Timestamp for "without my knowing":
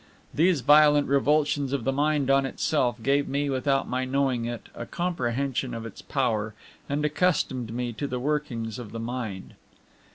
3.51-4.45